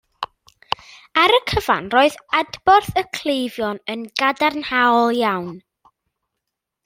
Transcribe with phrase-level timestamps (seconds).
[1.23, 5.55] Ar y cyfan, roedd adborth y cleifion yn gadarnhaol iawn